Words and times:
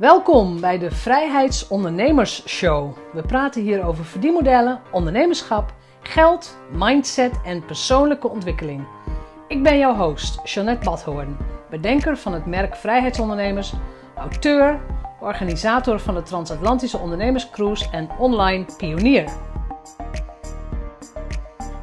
Welkom 0.00 0.60
bij 0.60 0.78
de 0.78 0.90
Vrijheidsondernemers 0.90 2.48
Show. 2.48 2.96
We 3.12 3.22
praten 3.22 3.62
hier 3.62 3.84
over 3.84 4.04
verdienmodellen, 4.04 4.80
ondernemerschap, 4.92 5.74
geld, 6.02 6.58
mindset 6.72 7.40
en 7.44 7.64
persoonlijke 7.64 8.28
ontwikkeling. 8.28 8.86
Ik 9.48 9.62
ben 9.62 9.78
jouw 9.78 9.94
host, 9.94 10.40
Jeanette 10.44 10.84
Badhoorn, 10.84 11.36
bedenker 11.70 12.16
van 12.16 12.32
het 12.32 12.46
merk 12.46 12.76
Vrijheidsondernemers, 12.76 13.72
auteur, 14.16 14.80
organisator 15.20 16.00
van 16.00 16.14
de 16.14 16.22
Transatlantische 16.22 16.98
Ondernemerscruise 16.98 17.90
en 17.90 18.10
online 18.18 18.64
pionier. 18.76 19.32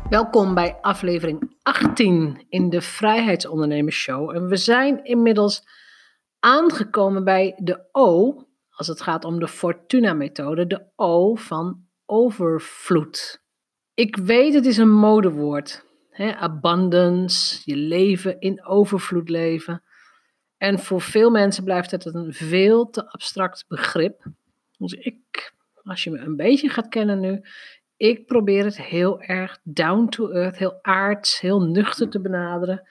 Welkom 0.09 0.54
bij 0.54 0.77
aflevering 0.81 1.52
18 1.63 2.45
in 2.49 2.70
de 2.70 2.81
Vrijheidsondernemers 2.81 3.97
Show. 3.97 4.36
En 4.36 4.47
we 4.47 4.55
zijn 4.55 5.04
inmiddels 5.04 5.63
aangekomen 6.39 7.23
bij 7.23 7.55
de 7.57 7.85
O, 7.91 8.35
als 8.69 8.87
het 8.87 9.01
gaat 9.01 9.25
om 9.25 9.39
de 9.39 9.47
Fortuna-methode, 9.47 10.68
de 10.68 10.82
O 10.96 11.36
van 11.36 11.86
overvloed. 12.05 13.41
Ik 13.93 14.15
weet, 14.15 14.54
het 14.54 14.65
is 14.65 14.77
een 14.77 14.91
modewoord. 14.91 15.86
Abundance, 16.18 17.61
je 17.65 17.75
leven 17.75 18.39
in 18.39 18.65
overvloed 18.65 19.29
leven. 19.29 19.83
En 20.57 20.79
voor 20.79 21.01
veel 21.01 21.29
mensen 21.29 21.63
blijft 21.63 21.91
het 21.91 22.05
een 22.05 22.33
veel 22.33 22.89
te 22.89 23.11
abstract 23.11 23.65
begrip. 23.68 24.24
Dus 24.77 24.93
ik, 24.93 25.54
als 25.83 26.04
je 26.04 26.11
me 26.11 26.18
een 26.18 26.35
beetje 26.35 26.69
gaat 26.69 26.88
kennen 26.88 27.19
nu, 27.19 27.41
ik 27.97 28.25
probeer 28.25 28.63
het 28.63 28.82
heel 28.82 29.21
erg 29.21 29.60
down 29.63 30.07
to 30.07 30.29
earth, 30.29 30.57
heel 30.57 30.79
aards, 30.82 31.39
heel 31.39 31.61
nuchter 31.61 32.09
te 32.09 32.22
benaderen. 32.22 32.88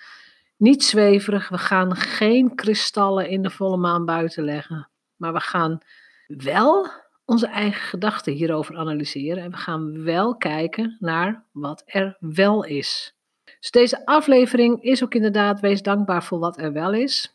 Niet 0.56 0.84
zweverig, 0.84 1.48
we 1.48 1.58
gaan 1.58 1.96
geen 1.96 2.54
kristallen 2.54 3.28
in 3.28 3.42
de 3.42 3.50
volle 3.50 3.76
maan 3.76 4.04
buiten 4.04 4.44
leggen. 4.44 4.88
Maar 5.16 5.32
we 5.32 5.40
gaan 5.40 5.78
wel 6.26 6.88
onze 7.24 7.46
eigen 7.46 7.80
gedachten 7.80 8.32
hierover 8.32 8.76
analyseren. 8.76 9.42
En 9.42 9.50
we 9.50 9.56
gaan 9.56 10.04
wel 10.04 10.36
kijken 10.36 10.96
naar 11.00 11.44
wat 11.52 11.82
er 11.86 12.16
wel 12.20 12.64
is. 12.64 13.16
Dus 13.60 13.70
deze 13.70 14.06
aflevering 14.06 14.82
is 14.82 15.02
ook 15.02 15.14
inderdaad, 15.14 15.60
wees 15.60 15.82
dankbaar 15.82 16.24
voor 16.24 16.38
wat 16.38 16.58
er 16.58 16.72
wel 16.72 16.92
is. 16.92 17.34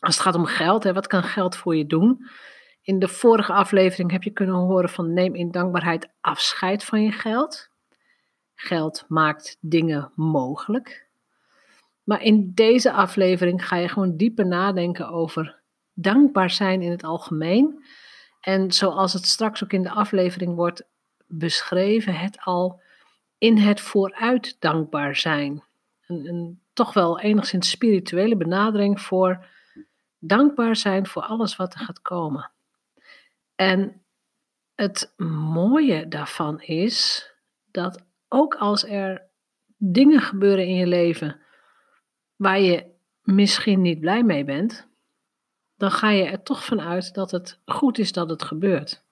Als 0.00 0.14
het 0.14 0.24
gaat 0.24 0.34
om 0.34 0.46
geld, 0.46 0.84
hè, 0.84 0.92
wat 0.92 1.06
kan 1.06 1.22
geld 1.22 1.56
voor 1.56 1.76
je 1.76 1.86
doen? 1.86 2.28
In 2.82 2.98
de 2.98 3.08
vorige 3.08 3.52
aflevering 3.52 4.10
heb 4.10 4.22
je 4.22 4.30
kunnen 4.30 4.54
horen 4.54 4.88
van 4.88 5.12
neem 5.12 5.34
in 5.34 5.50
dankbaarheid 5.50 6.08
afscheid 6.20 6.84
van 6.84 7.02
je 7.02 7.12
geld. 7.12 7.70
Geld 8.54 9.04
maakt 9.08 9.56
dingen 9.60 10.12
mogelijk. 10.14 11.10
Maar 12.04 12.22
in 12.22 12.52
deze 12.54 12.92
aflevering 12.92 13.66
ga 13.66 13.76
je 13.76 13.88
gewoon 13.88 14.16
dieper 14.16 14.46
nadenken 14.46 15.08
over 15.08 15.60
dankbaar 15.92 16.50
zijn 16.50 16.82
in 16.82 16.90
het 16.90 17.04
algemeen. 17.04 17.84
En 18.40 18.72
zoals 18.72 19.12
het 19.12 19.26
straks 19.26 19.64
ook 19.64 19.72
in 19.72 19.82
de 19.82 19.90
aflevering 19.90 20.54
wordt 20.54 20.82
beschreven, 21.26 22.14
het 22.14 22.38
al 22.40 22.80
in 23.38 23.56
het 23.56 23.80
vooruit 23.80 24.56
dankbaar 24.60 25.16
zijn. 25.16 25.64
Een, 26.06 26.26
een 26.26 26.60
toch 26.72 26.92
wel 26.94 27.20
enigszins 27.20 27.70
spirituele 27.70 28.36
benadering 28.36 29.00
voor 29.00 29.46
dankbaar 30.18 30.76
zijn 30.76 31.06
voor 31.06 31.22
alles 31.22 31.56
wat 31.56 31.74
er 31.74 31.80
gaat 31.80 32.02
komen. 32.02 32.50
En 33.54 34.02
het 34.74 35.12
mooie 35.52 36.08
daarvan 36.08 36.60
is 36.60 37.26
dat 37.70 38.04
ook 38.28 38.54
als 38.54 38.84
er 38.84 39.22
dingen 39.76 40.20
gebeuren 40.20 40.66
in 40.66 40.74
je 40.74 40.86
leven 40.86 41.40
waar 42.42 42.60
je 42.60 42.86
misschien 43.22 43.80
niet 43.80 44.00
blij 44.00 44.22
mee 44.22 44.44
bent, 44.44 44.86
dan 45.76 45.90
ga 45.90 46.10
je 46.10 46.24
er 46.24 46.42
toch 46.42 46.64
vanuit 46.64 47.14
dat 47.14 47.30
het 47.30 47.58
goed 47.64 47.98
is 47.98 48.12
dat 48.12 48.30
het 48.30 48.42
gebeurt. 48.42 49.02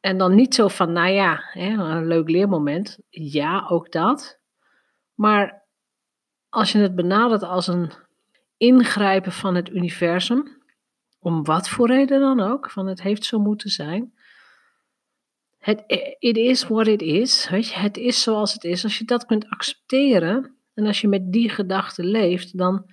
En 0.00 0.18
dan 0.18 0.34
niet 0.34 0.54
zo 0.54 0.68
van, 0.68 0.92
nou 0.92 1.08
ja, 1.08 1.40
hè, 1.52 1.68
een 1.68 2.06
leuk 2.06 2.28
leermoment. 2.28 2.98
Ja, 3.08 3.66
ook 3.68 3.92
dat. 3.92 4.38
Maar 5.14 5.62
als 6.48 6.72
je 6.72 6.78
het 6.78 6.94
benadert 6.94 7.42
als 7.42 7.66
een 7.66 7.92
ingrijpen 8.56 9.32
van 9.32 9.54
het 9.54 9.70
universum, 9.70 10.62
om 11.18 11.44
wat 11.44 11.68
voor 11.68 11.86
reden 11.86 12.20
dan 12.20 12.40
ook, 12.40 12.70
van 12.70 12.86
het 12.86 13.02
heeft 13.02 13.24
zo 13.24 13.38
moeten 13.38 13.70
zijn. 13.70 14.14
Het 15.58 15.82
it 16.18 16.36
is 16.36 16.64
what 16.64 16.86
it 16.86 17.02
is, 17.02 17.48
weet 17.48 17.68
je, 17.68 17.78
het 17.78 17.96
is 17.96 18.22
zoals 18.22 18.52
het 18.52 18.64
is. 18.64 18.84
Als 18.84 18.98
je 18.98 19.04
dat 19.04 19.26
kunt 19.26 19.48
accepteren 19.48 20.53
en 20.74 20.86
als 20.86 21.00
je 21.00 21.08
met 21.08 21.32
die 21.32 21.48
gedachte 21.48 22.04
leeft, 22.04 22.58
dan 22.58 22.92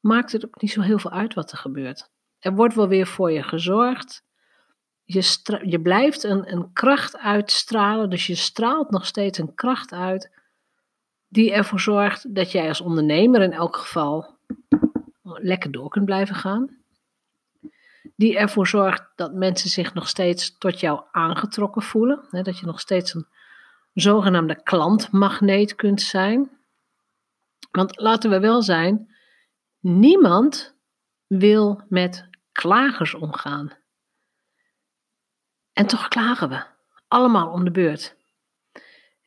maakt 0.00 0.32
het 0.32 0.46
ook 0.46 0.60
niet 0.60 0.70
zo 0.70 0.80
heel 0.80 0.98
veel 0.98 1.10
uit 1.10 1.34
wat 1.34 1.52
er 1.52 1.58
gebeurt. 1.58 2.10
Er 2.38 2.54
wordt 2.54 2.74
wel 2.74 2.88
weer 2.88 3.06
voor 3.06 3.32
je 3.32 3.42
gezorgd. 3.42 4.24
Je, 5.04 5.38
je 5.64 5.80
blijft 5.80 6.22
een, 6.24 6.52
een 6.52 6.72
kracht 6.72 7.18
uitstralen, 7.18 8.10
dus 8.10 8.26
je 8.26 8.34
straalt 8.34 8.90
nog 8.90 9.06
steeds 9.06 9.38
een 9.38 9.54
kracht 9.54 9.92
uit 9.92 10.30
die 11.28 11.52
ervoor 11.52 11.80
zorgt 11.80 12.34
dat 12.34 12.52
jij 12.52 12.68
als 12.68 12.80
ondernemer 12.80 13.42
in 13.42 13.52
elk 13.52 13.76
geval 13.76 14.38
lekker 15.22 15.70
door 15.70 15.88
kunt 15.88 16.04
blijven 16.04 16.34
gaan. 16.34 16.76
Die 18.16 18.38
ervoor 18.38 18.66
zorgt 18.66 19.02
dat 19.14 19.34
mensen 19.34 19.70
zich 19.70 19.94
nog 19.94 20.08
steeds 20.08 20.58
tot 20.58 20.80
jou 20.80 21.02
aangetrokken 21.12 21.82
voelen. 21.82 22.26
Hè, 22.30 22.42
dat 22.42 22.58
je 22.58 22.66
nog 22.66 22.80
steeds 22.80 23.14
een 23.14 23.26
zogenaamde 23.94 24.62
klantmagneet 24.62 25.74
kunt 25.74 26.02
zijn. 26.02 26.50
Want 27.76 28.00
laten 28.00 28.30
we 28.30 28.40
wel 28.40 28.62
zijn, 28.62 29.14
niemand 29.80 30.76
wil 31.26 31.84
met 31.88 32.28
klagers 32.52 33.14
omgaan. 33.14 33.72
En 35.72 35.86
toch 35.86 36.08
klagen 36.08 36.48
we, 36.48 36.64
allemaal 37.08 37.52
om 37.52 37.64
de 37.64 37.70
beurt. 37.70 38.16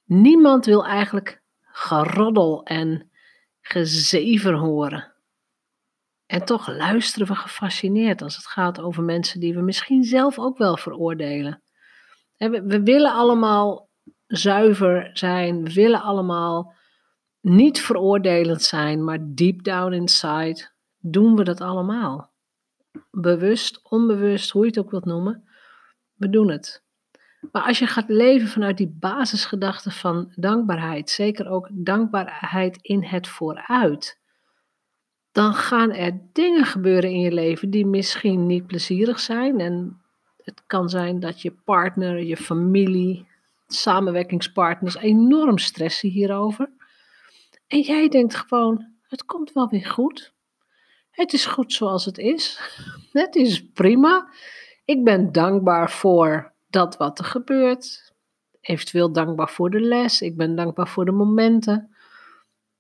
Niemand 0.06 0.66
wil 0.66 0.86
eigenlijk 0.86 1.42
geroddel 1.62 2.64
en 2.64 3.12
gezever 3.62 4.54
horen. 4.54 5.14
En 6.26 6.46
toch 6.46 6.68
luisteren 6.68 7.28
we 7.28 7.36
gefascineerd 7.36 8.22
als 8.22 8.36
het 8.36 8.46
gaat 8.46 8.80
over 8.80 9.04
mensen 9.04 9.40
die 9.40 9.54
we 9.54 9.62
misschien 9.62 10.04
zelf 10.04 10.40
ook 10.40 10.58
wel 10.58 10.78
veroordelen. 10.78 11.64
We, 12.38 12.84
willen 12.84 13.14
allemaal 13.14 13.90
zuiver 14.28 15.10
zijn, 15.14 15.64
we 15.64 15.74
willen 15.74 16.02
allemaal 16.02 16.78
niet 17.42 17.82
veroordelend 17.82 18.62
zijn, 18.62 19.04
maar 19.04 19.20
deep 19.22 19.64
down 19.64 19.94
inside 19.94 20.70
doen 20.98 21.36
we 21.36 21.44
dat 21.44 21.62
allemaal. 21.62 22.32
Bewust, 23.12 23.80
onbewust, 23.84 24.50
hoe 24.50 24.62
je 24.62 24.68
het 24.68 24.80
ook 24.80 24.92
wilt 24.92 25.06
noemen, 25.06 25.44
we 26.14 26.30
doen 26.30 26.50
het. 26.50 26.84
Maar 27.52 27.64
als 27.64 27.80
je 27.80 27.88
gaat 27.88 28.10
leven 28.10 28.48
vanuit 28.48 28.78
die 28.78 28.96
basisgedachte 29.00 29.92
van 29.92 30.32
dankbaarheid, 30.36 31.10
zeker 31.10 31.50
ook 31.50 31.70
dankbaarheid 31.72 32.78
in 32.82 33.04
het 33.04 33.28
vooruit, 33.28 34.20
dan 35.32 35.54
gaan 35.54 35.92
er 35.92 36.20
dingen 36.34 36.66
gebeuren 36.66 37.10
in 37.10 37.20
je 37.20 37.32
leven 37.32 37.70
die 37.70 37.86
misschien 37.86 38.46
niet 38.46 38.68
plezierig 38.68 39.20
zijn. 39.20 39.60
En 39.60 40.02
het 40.38 40.64
kan 40.68 40.90
zijn 40.90 41.20
dat 41.20 41.42
je 41.42 41.52
partner, 41.52 42.24
je 42.24 42.38
familie, 42.38 43.28
samenwerkingspartners 43.68 44.96
enorm 44.96 45.58
stressen 45.58 46.10
hierover. 46.10 46.70
En 47.70 47.80
jij 47.80 48.08
denkt 48.08 48.36
gewoon, 48.36 48.94
het 49.02 49.26
komt 49.26 49.52
wel 49.52 49.70
weer 49.70 49.86
goed. 49.86 50.34
Het 51.10 51.34
is 51.34 51.46
goed 51.46 51.74
zoals 51.74 52.06
het 52.06 52.18
is. 52.18 52.60
Het 53.12 53.36
is 53.36 53.72
prima. 53.72 54.34
Ik 54.86 55.04
ben 55.04 55.32
dankbaar 55.32 55.92
voor 55.92 56.54
dat 56.68 56.98
wat 56.98 57.20
er 57.20 57.26
gebeurt. 57.26 58.14
Eventueel 58.62 59.12
dankbaar 59.12 59.50
voor 59.50 59.70
de 59.70 59.80
les. 59.80 60.22
Ik 60.22 60.38
ben 60.38 60.56
dankbaar 60.56 60.88
voor 60.88 61.06
de 61.06 61.12
momenten. 61.12 61.96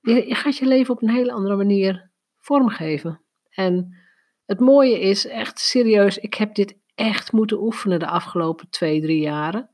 Je, 0.02 0.28
je 0.28 0.36
gaat 0.36 0.58
je 0.58 0.66
leven 0.66 0.94
op 0.94 1.02
een 1.02 1.10
hele 1.10 1.32
andere 1.32 1.56
manier 1.56 2.10
vormgeven. 2.38 3.22
En 3.50 3.98
het 4.46 4.60
mooie 4.60 5.00
is 5.00 5.28
echt 5.28 5.60
serieus, 5.60 6.18
ik 6.18 6.34
heb 6.34 6.56
dit 6.56 6.78
echt 6.96 7.32
moeten 7.32 7.62
oefenen 7.62 8.00
de 8.00 8.08
afgelopen 8.08 8.70
twee, 8.70 9.02
drie 9.02 9.20
jaren. 9.22 9.70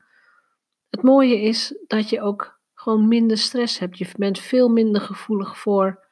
Het 0.90 1.02
mooie 1.02 1.40
is 1.40 1.74
dat 1.86 2.08
je 2.08 2.20
ook 2.20 2.55
gewoon 2.86 3.08
minder 3.08 3.38
stress 3.38 3.78
hebt. 3.78 3.98
Je 3.98 4.08
bent 4.16 4.38
veel 4.38 4.68
minder 4.68 5.00
gevoelig 5.00 5.58
voor 5.58 6.04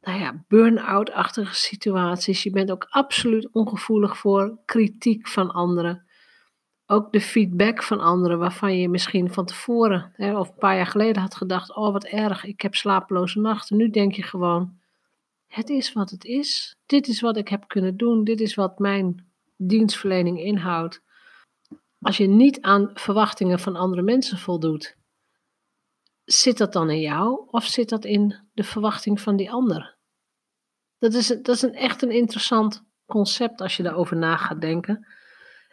nou 0.00 0.18
ja, 0.18 0.44
burn-out-achtige 0.48 1.54
situaties. 1.54 2.42
Je 2.42 2.50
bent 2.50 2.70
ook 2.70 2.86
absoluut 2.88 3.48
ongevoelig 3.52 4.18
voor 4.18 4.58
kritiek 4.64 5.28
van 5.28 5.50
anderen. 5.50 6.06
Ook 6.86 7.12
de 7.12 7.20
feedback 7.20 7.82
van 7.82 8.00
anderen 8.00 8.38
waarvan 8.38 8.78
je 8.78 8.88
misschien 8.88 9.32
van 9.32 9.44
tevoren 9.44 10.12
hè, 10.16 10.38
of 10.38 10.48
een 10.48 10.58
paar 10.58 10.76
jaar 10.76 10.86
geleden 10.86 11.22
had 11.22 11.34
gedacht: 11.34 11.74
Oh, 11.76 11.92
wat 11.92 12.04
erg, 12.04 12.44
ik 12.44 12.60
heb 12.60 12.74
slapeloze 12.74 13.40
nachten. 13.40 13.76
Nu 13.76 13.90
denk 13.90 14.12
je 14.12 14.22
gewoon: 14.22 14.78
Het 15.46 15.68
is 15.68 15.92
wat 15.92 16.10
het 16.10 16.24
is. 16.24 16.76
Dit 16.86 17.08
is 17.08 17.20
wat 17.20 17.36
ik 17.36 17.48
heb 17.48 17.68
kunnen 17.68 17.96
doen. 17.96 18.24
Dit 18.24 18.40
is 18.40 18.54
wat 18.54 18.78
mijn 18.78 19.26
dienstverlening 19.56 20.40
inhoudt. 20.40 21.02
Als 22.00 22.16
je 22.16 22.26
niet 22.26 22.60
aan 22.60 22.90
verwachtingen 22.94 23.58
van 23.58 23.76
andere 23.76 24.02
mensen 24.02 24.38
voldoet, 24.38 24.96
zit 26.24 26.58
dat 26.58 26.72
dan 26.72 26.90
in 26.90 27.00
jou 27.00 27.46
of 27.50 27.64
zit 27.64 27.88
dat 27.88 28.04
in 28.04 28.40
de 28.52 28.64
verwachting 28.64 29.20
van 29.20 29.36
die 29.36 29.50
ander? 29.50 29.96
Dat 30.98 31.14
is, 31.14 31.26
dat 31.26 31.48
is 31.48 31.62
een, 31.62 31.74
echt 31.74 32.02
een 32.02 32.10
interessant 32.10 32.84
concept 33.06 33.60
als 33.60 33.76
je 33.76 33.82
daarover 33.82 34.16
na 34.16 34.36
gaat 34.36 34.60
denken. 34.60 35.06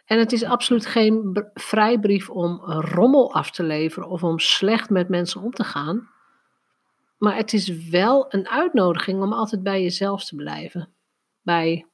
En 0.04 0.18
het 0.18 0.32
is 0.32 0.44
absoluut 0.44 0.86
geen 0.86 1.44
vrijbrief 1.54 2.30
om 2.30 2.60
rommel 2.64 3.34
af 3.34 3.50
te 3.50 3.62
leveren 3.62 4.08
of 4.08 4.22
om 4.22 4.38
slecht 4.38 4.90
met 4.90 5.08
mensen 5.08 5.40
om 5.40 5.50
te 5.50 5.64
gaan. 5.64 6.08
Maar 7.18 7.36
het 7.36 7.52
is 7.52 7.88
wel 7.88 8.34
een 8.34 8.48
uitnodiging 8.48 9.22
om 9.22 9.32
altijd 9.32 9.62
bij 9.62 9.82
jezelf 9.82 10.24
te 10.24 10.36
blijven. 10.36 10.94
Bij 11.42 11.86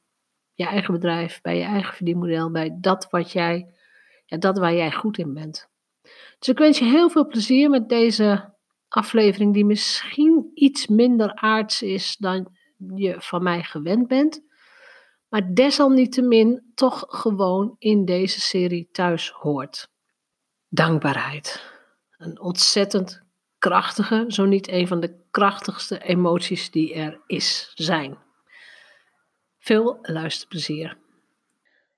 je 0.55 0.66
eigen 0.66 0.94
bedrijf, 0.94 1.40
bij 1.40 1.56
je 1.56 1.64
eigen 1.64 1.94
verdienmodel, 1.94 2.50
bij 2.50 2.76
dat, 2.81 3.10
wat 3.10 3.32
jij, 3.32 3.75
ja, 4.26 4.37
dat 4.37 4.58
waar 4.58 4.75
jij 4.75 4.93
goed 4.93 5.19
in 5.19 5.34
bent. 5.34 5.69
Dus 6.38 6.49
ik 6.49 6.59
wens 6.59 6.79
je 6.79 6.85
heel 6.85 7.11
veel 7.11 7.26
plezier 7.26 7.70
met 7.70 7.88
deze 7.88 8.55
aflevering, 8.88 9.55
die 9.55 9.65
misschien 9.65 10.50
iets 10.55 10.87
minder 10.87 11.35
aards 11.35 11.82
is 11.82 12.17
dan 12.17 12.56
je 12.94 13.17
van 13.19 13.43
mij 13.43 13.62
gewend 13.62 14.09
bent. 14.09 14.47
Maar 15.29 15.55
desalniettemin 15.55 16.73
toch 16.75 17.05
gewoon 17.09 17.75
in 17.79 18.05
deze 18.05 18.41
serie 18.41 18.88
thuis 18.93 19.31
hoort. 19.31 19.91
Dankbaarheid. 20.69 21.73
Een 22.17 22.41
ontzettend 22.41 23.23
krachtige, 23.59 24.25
zo 24.29 24.44
niet 24.44 24.69
een 24.69 24.87
van 24.87 25.00
de 25.00 25.26
krachtigste 25.31 26.03
emoties 26.03 26.70
die 26.70 26.94
er 26.94 27.20
is, 27.26 27.73
zijn. 27.75 28.19
Veel 29.59 29.99
luisterplezier. 30.03 30.99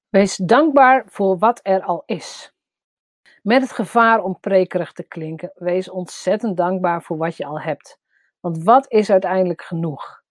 Wees 0.08 0.36
dankbaar 0.36 1.04
voor 1.08 1.38
wat 1.38 1.60
er 1.62 1.82
al 1.82 2.02
is. 2.06 2.52
Met 3.42 3.62
het 3.62 3.72
gevaar 3.72 4.22
om 4.22 4.40
prekerig 4.40 4.92
te 4.92 5.02
klinken, 5.02 5.52
wees 5.54 5.90
ontzettend 5.90 6.56
dankbaar 6.56 7.02
voor 7.02 7.16
wat 7.16 7.36
je 7.36 7.44
al 7.44 7.60
hebt. 7.60 7.98
Want 8.40 8.62
wat 8.62 8.90
is 8.90 9.10
uiteindelijk 9.10 9.62
genoeg? 9.62 10.22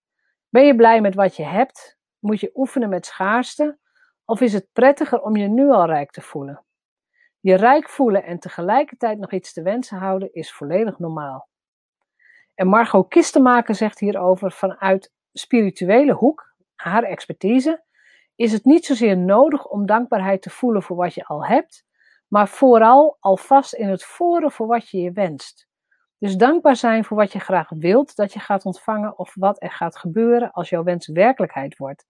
Ben 0.49 0.65
je 0.65 0.75
blij 0.75 1.01
met 1.01 1.15
wat 1.15 1.35
je 1.35 1.43
hebt? 1.43 1.97
Moet 2.19 2.39
je 2.39 2.51
oefenen 2.55 2.89
met 2.89 3.05
schaarste? 3.05 3.77
Of 4.25 4.41
is 4.41 4.53
het 4.53 4.67
prettiger 4.73 5.21
om 5.21 5.35
je 5.35 5.47
nu 5.47 5.69
al 5.69 5.85
rijk 5.85 6.11
te 6.11 6.21
voelen? 6.21 6.63
Je 7.39 7.55
rijk 7.55 7.89
voelen 7.89 8.23
en 8.23 8.39
tegelijkertijd 8.39 9.19
nog 9.19 9.31
iets 9.31 9.53
te 9.53 9.61
wensen 9.61 9.97
houden 9.97 10.33
is 10.33 10.53
volledig 10.53 10.99
normaal. 10.99 11.47
En 12.55 12.67
Margot 12.67 13.07
Kistenmaker 13.07 13.75
zegt 13.75 13.99
hierover 13.99 14.51
vanuit 14.51 15.13
spirituele 15.33 16.13
hoek, 16.13 16.53
haar 16.75 17.03
expertise, 17.03 17.83
is 18.35 18.51
het 18.51 18.65
niet 18.65 18.85
zozeer 18.85 19.17
nodig 19.17 19.67
om 19.67 19.85
dankbaarheid 19.85 20.41
te 20.41 20.49
voelen 20.49 20.83
voor 20.83 20.95
wat 20.95 21.13
je 21.13 21.25
al 21.25 21.45
hebt, 21.45 21.87
maar 22.29 22.47
vooral 22.47 23.17
alvast 23.19 23.73
in 23.73 23.89
het 23.89 24.03
voren 24.03 24.51
voor 24.51 24.67
wat 24.67 24.89
je 24.89 25.01
je 25.01 25.11
wenst. 25.11 25.67
Dus 26.17 26.35
dankbaar 26.35 26.75
zijn 26.75 27.05
voor 27.05 27.17
wat 27.17 27.31
je 27.31 27.39
graag 27.39 27.69
wilt 27.69 28.15
dat 28.15 28.33
je 28.33 28.39
gaat 28.39 28.65
ontvangen 28.65 29.17
of 29.17 29.35
wat 29.35 29.61
er 29.63 29.71
gaat 29.71 29.97
gebeuren 29.97 30.51
als 30.51 30.69
jouw 30.69 30.83
wens 30.83 31.07
werkelijkheid 31.07 31.77
wordt. 31.77 32.05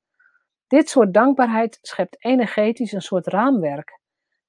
Dit 0.68 0.90
soort 0.90 1.14
dankbaarheid 1.14 1.80
schept 1.82 2.26
energetisch 2.26 2.92
een 2.92 3.02
soort 3.02 3.28
raamwerk. 3.28 4.00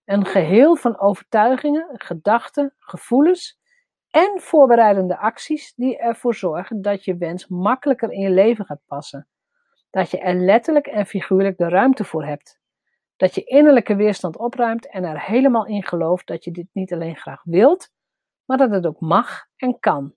Een 0.05 0.27
geheel 0.27 0.77
van 0.77 0.99
overtuigingen, 0.99 1.89
gedachten, 1.93 2.75
gevoelens 2.79 3.59
en 4.11 4.41
voorbereidende 4.41 5.19
acties 5.19 5.75
die 5.75 5.99
ervoor 5.99 6.35
zorgen 6.35 6.83
dat 6.83 7.05
je 7.05 7.17
wens 7.17 7.49
makkelijker 7.49 8.13
in 8.13 8.21
je 8.21 8.31
leven 8.31 8.65
gaat 8.65 8.83
passen. 8.87 9.29
Dat 9.91 10.11
je 10.11 10.19
er 10.19 10.35
letterlijk 10.35 10.87
en 10.87 11.07
figuurlijk 11.07 11.59
de 11.59 11.69
ruimte 11.69 12.05
voor 12.05 12.25
hebt. 12.25 12.60
Dat 13.21 13.35
je 13.35 13.45
innerlijke 13.45 13.97
weerstand 13.97 14.37
opruimt 14.37 14.89
en 14.89 15.05
er 15.05 15.21
helemaal 15.21 15.67
in 15.67 15.85
gelooft 15.85 16.27
dat 16.27 16.45
je 16.45 16.51
dit 16.51 16.67
niet 16.73 16.93
alleen 16.93 17.17
graag 17.17 17.43
wilt, 17.45 17.89
maar 18.45 18.57
dat 18.57 18.71
het 18.71 18.87
ook 18.87 19.01
mag 19.01 19.47
en 19.57 19.79
kan. 19.79 20.15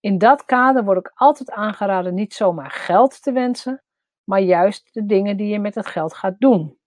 In 0.00 0.18
dat 0.18 0.44
kader 0.44 0.84
wordt 0.84 0.98
ook 0.98 1.12
altijd 1.14 1.50
aangeraden 1.50 2.14
niet 2.14 2.34
zomaar 2.34 2.70
geld 2.70 3.22
te 3.22 3.32
wensen, 3.32 3.82
maar 4.24 4.40
juist 4.40 4.88
de 4.92 5.06
dingen 5.06 5.36
die 5.36 5.46
je 5.46 5.58
met 5.58 5.74
het 5.74 5.86
geld 5.86 6.14
gaat 6.14 6.34
doen. 6.38 6.78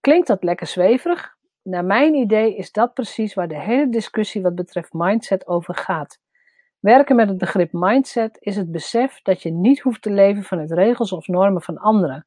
Klinkt 0.00 0.26
dat 0.26 0.42
lekker 0.42 0.66
zweverig? 0.66 1.36
Naar 1.62 1.84
mijn 1.84 2.14
idee 2.14 2.56
is 2.56 2.72
dat 2.72 2.94
precies 2.94 3.34
waar 3.34 3.48
de 3.48 3.60
hele 3.60 3.88
discussie 3.88 4.42
wat 4.42 4.54
betreft 4.54 4.92
mindset 4.92 5.46
over 5.46 5.74
gaat. 5.74 6.20
Werken 6.80 7.16
met 7.16 7.28
het 7.28 7.38
begrip 7.38 7.72
mindset 7.72 8.36
is 8.40 8.56
het 8.56 8.72
besef 8.72 9.22
dat 9.22 9.42
je 9.42 9.50
niet 9.50 9.80
hoeft 9.80 10.02
te 10.02 10.10
leven 10.10 10.42
vanuit 10.42 10.72
regels 10.72 11.12
of 11.12 11.26
normen 11.26 11.62
van 11.62 11.78
anderen, 11.78 12.26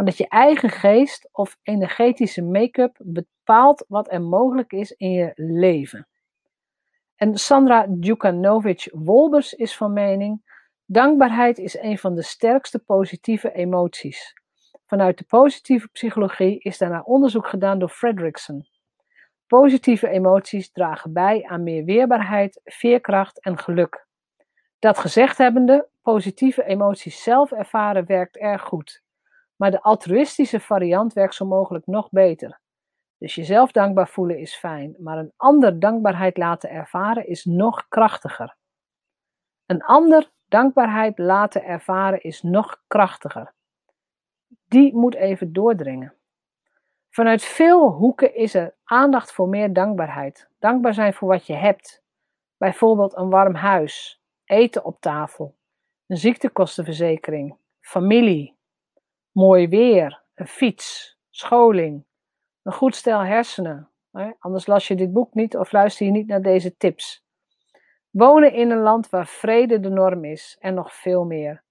maar 0.00 0.08
dat 0.08 0.18
je 0.18 0.28
eigen 0.28 0.70
geest 0.70 1.28
of 1.32 1.56
energetische 1.62 2.42
make-up 2.42 2.96
bepaalt 3.02 3.84
wat 3.88 4.12
er 4.12 4.22
mogelijk 4.22 4.72
is 4.72 4.92
in 4.92 5.10
je 5.10 5.32
leven. 5.34 6.08
En 7.16 7.38
Sandra 7.38 7.86
Djukanovic-Wolbers 7.88 9.54
is 9.54 9.76
van 9.76 9.92
mening: 9.92 10.42
dankbaarheid 10.84 11.58
is 11.58 11.78
een 11.78 11.98
van 11.98 12.14
de 12.14 12.22
sterkste 12.22 12.78
positieve 12.78 13.52
emoties. 13.52 14.34
Vanuit 14.86 15.18
de 15.18 15.24
positieve 15.24 15.88
psychologie 15.88 16.58
is 16.58 16.78
daarna 16.78 17.00
onderzoek 17.00 17.46
gedaan 17.46 17.78
door 17.78 17.88
Fredrickson. 17.88 18.66
Positieve 19.46 20.08
emoties 20.08 20.72
dragen 20.72 21.12
bij 21.12 21.44
aan 21.44 21.62
meer 21.62 21.84
weerbaarheid, 21.84 22.60
veerkracht 22.64 23.40
en 23.40 23.58
geluk. 23.58 24.06
Dat 24.78 24.98
gezegd 24.98 25.38
hebbende, 25.38 25.88
positieve 26.02 26.64
emoties 26.64 27.22
zelf 27.22 27.52
ervaren 27.52 28.06
werkt 28.06 28.36
erg 28.36 28.62
goed. 28.62 29.08
Maar 29.60 29.70
de 29.70 29.82
altruïstische 29.82 30.60
variant 30.60 31.12
werkt 31.12 31.34
zo 31.34 31.46
mogelijk 31.46 31.86
nog 31.86 32.10
beter. 32.10 32.60
Dus 33.18 33.34
jezelf 33.34 33.72
dankbaar 33.72 34.08
voelen 34.08 34.38
is 34.38 34.54
fijn, 34.54 34.94
maar 34.98 35.18
een 35.18 35.32
ander 35.36 35.80
dankbaarheid 35.80 36.36
laten 36.36 36.70
ervaren 36.70 37.26
is 37.26 37.44
nog 37.44 37.88
krachtiger. 37.88 38.56
Een 39.66 39.82
ander 39.82 40.30
dankbaarheid 40.48 41.18
laten 41.18 41.64
ervaren 41.64 42.22
is 42.22 42.42
nog 42.42 42.82
krachtiger. 42.86 43.54
Die 44.68 44.96
moet 44.96 45.14
even 45.14 45.52
doordringen. 45.52 46.14
Vanuit 47.10 47.42
veel 47.42 47.90
hoeken 47.90 48.34
is 48.34 48.54
er 48.54 48.74
aandacht 48.84 49.32
voor 49.32 49.48
meer 49.48 49.72
dankbaarheid. 49.72 50.48
Dankbaar 50.58 50.94
zijn 50.94 51.14
voor 51.14 51.28
wat 51.28 51.46
je 51.46 51.54
hebt. 51.54 52.02
Bijvoorbeeld 52.56 53.16
een 53.16 53.30
warm 53.30 53.54
huis, 53.54 54.22
eten 54.44 54.84
op 54.84 55.00
tafel, 55.00 55.56
een 56.06 56.16
ziektekostenverzekering, 56.16 57.56
familie, 57.80 58.58
mooi 59.32 59.68
weer, 59.68 60.22
een 60.34 60.46
fiets, 60.46 61.18
scholing, 61.30 62.04
een 62.62 62.72
goed 62.72 62.94
stel 62.94 63.20
hersenen. 63.20 63.90
Anders 64.38 64.66
las 64.66 64.88
je 64.88 64.94
dit 64.94 65.12
boek 65.12 65.34
niet 65.34 65.56
of 65.56 65.72
luister 65.72 66.06
je 66.06 66.12
niet 66.12 66.26
naar 66.26 66.42
deze 66.42 66.76
tips. 66.76 67.24
Wonen 68.10 68.52
in 68.52 68.70
een 68.70 68.82
land 68.82 69.10
waar 69.10 69.26
vrede 69.26 69.80
de 69.80 69.88
norm 69.88 70.24
is 70.24 70.56
en 70.60 70.74
nog 70.74 70.94
veel 70.94 71.24
meer. 71.24 71.64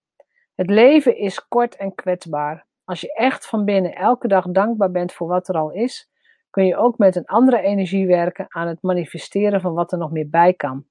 Het 0.55 0.69
leven 0.69 1.17
is 1.17 1.47
kort 1.47 1.75
en 1.75 1.95
kwetsbaar. 1.95 2.67
Als 2.83 3.01
je 3.01 3.13
echt 3.13 3.47
van 3.47 3.65
binnen 3.65 3.95
elke 3.95 4.27
dag 4.27 4.45
dankbaar 4.45 4.91
bent 4.91 5.13
voor 5.13 5.27
wat 5.27 5.47
er 5.47 5.55
al 5.55 5.71
is, 5.71 6.09
kun 6.49 6.65
je 6.65 6.77
ook 6.77 6.97
met 6.97 7.15
een 7.15 7.25
andere 7.25 7.61
energie 7.61 8.07
werken 8.07 8.45
aan 8.49 8.67
het 8.67 8.81
manifesteren 8.81 9.61
van 9.61 9.73
wat 9.73 9.91
er 9.91 9.97
nog 9.97 10.11
meer 10.11 10.29
bij 10.29 10.53
kan. 10.53 10.85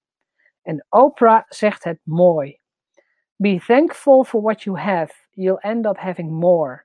En 0.63 0.87
Oprah 0.89 1.43
zegt 1.49 1.85
het 1.85 2.01
mooi. 2.03 2.59
Be 3.37 3.63
thankful 3.67 4.25
for 4.25 4.43
what 4.43 4.63
you 4.63 4.79
have. 4.79 5.28
You'll 5.41 5.61
end 5.63 5.87
up 5.87 5.99
having 5.99 6.33
more. 6.33 6.85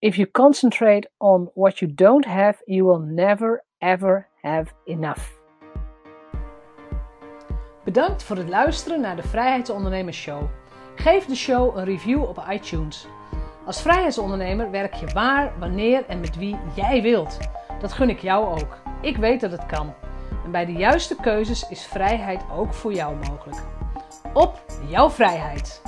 If 0.00 0.18
you 0.18 0.26
concentrate 0.26 1.08
on 1.16 1.50
what 1.54 1.80
you 1.80 1.94
don't 1.94 2.26
have, 2.26 2.58
you 2.66 2.84
will 2.84 2.98
never 2.98 3.64
ever 3.78 4.28
have 4.42 4.74
enough. 4.84 5.20
Bedankt 7.84 8.22
voor 8.22 8.36
het 8.36 8.48
luisteren 8.48 9.00
naar 9.00 9.16
de 9.16 9.22
Vrijheidsondernemers 9.22 10.16
Show. 10.16 10.42
Geef 10.94 11.24
de 11.26 11.34
show 11.34 11.76
een 11.76 11.84
review 11.84 12.22
op 12.22 12.44
iTunes. 12.50 13.06
Als 13.66 13.82
vrijheidsondernemer 13.82 14.70
werk 14.70 14.94
je 14.94 15.06
waar, 15.06 15.58
wanneer 15.58 16.06
en 16.06 16.20
met 16.20 16.36
wie 16.36 16.56
jij 16.74 17.02
wilt. 17.02 17.38
Dat 17.80 17.92
gun 17.92 18.08
ik 18.08 18.18
jou 18.18 18.60
ook. 18.60 18.78
Ik 19.02 19.16
weet 19.16 19.40
dat 19.40 19.50
het 19.52 19.66
kan. 19.66 19.94
En 20.44 20.50
bij 20.50 20.64
de 20.64 20.72
juiste 20.72 21.16
keuzes 21.16 21.68
is 21.68 21.86
vrijheid 21.86 22.42
ook 22.52 22.74
voor 22.74 22.92
jou 22.92 23.16
mogelijk. 23.16 23.62
Op 24.34 24.64
jouw 24.88 25.10
vrijheid! 25.10 25.82